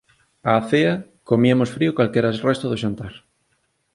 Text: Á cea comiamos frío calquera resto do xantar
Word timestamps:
Á 0.53 0.53
cea 0.69 0.93
comiamos 1.29 1.73
frío 1.75 1.95
calquera 1.97 2.35
resto 2.49 2.65
do 2.71 2.81
xantar 2.83 3.13